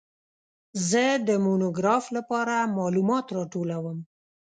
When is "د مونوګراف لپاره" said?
1.27-2.55